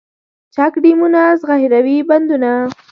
چک 0.53 0.71
ډیمونه، 0.83 1.21
ذخیروي 1.41 1.97
بندونه. 2.09 2.51